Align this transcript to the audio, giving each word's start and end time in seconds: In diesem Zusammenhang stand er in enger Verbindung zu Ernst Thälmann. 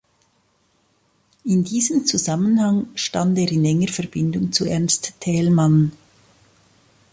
In 1.43 1.63
diesem 1.63 2.07
Zusammenhang 2.07 2.87
stand 2.95 3.37
er 3.37 3.47
in 3.51 3.63
enger 3.63 3.87
Verbindung 3.89 4.51
zu 4.51 4.65
Ernst 4.65 5.13
Thälmann. 5.19 5.91